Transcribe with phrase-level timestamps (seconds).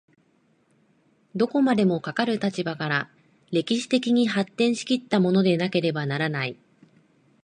[1.35, 3.11] どこまでもかかる立場から
[3.51, 6.57] 歴史的に発展し来ったものでなければならない。